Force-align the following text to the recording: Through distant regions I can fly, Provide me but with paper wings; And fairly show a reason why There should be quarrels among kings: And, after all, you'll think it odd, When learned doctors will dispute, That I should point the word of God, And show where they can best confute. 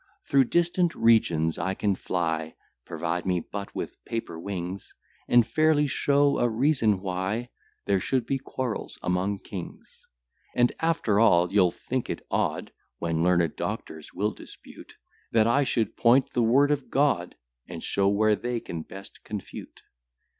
Through 0.25 0.45
distant 0.45 0.95
regions 0.95 1.59
I 1.59 1.75
can 1.75 1.93
fly, 1.93 2.55
Provide 2.87 3.23
me 3.27 3.39
but 3.39 3.75
with 3.75 4.03
paper 4.03 4.39
wings; 4.39 4.95
And 5.27 5.45
fairly 5.45 5.85
show 5.85 6.39
a 6.39 6.49
reason 6.49 7.01
why 7.01 7.49
There 7.85 7.99
should 7.99 8.25
be 8.25 8.39
quarrels 8.39 8.97
among 9.03 9.41
kings: 9.41 10.07
And, 10.55 10.73
after 10.79 11.19
all, 11.19 11.53
you'll 11.53 11.69
think 11.69 12.09
it 12.09 12.25
odd, 12.31 12.71
When 12.97 13.21
learned 13.21 13.55
doctors 13.55 14.11
will 14.11 14.31
dispute, 14.31 14.95
That 15.33 15.45
I 15.45 15.61
should 15.63 15.95
point 15.95 16.31
the 16.33 16.41
word 16.41 16.71
of 16.71 16.89
God, 16.89 17.35
And 17.67 17.83
show 17.83 18.07
where 18.07 18.35
they 18.35 18.59
can 18.59 18.81
best 18.81 19.23
confute. 19.23 19.83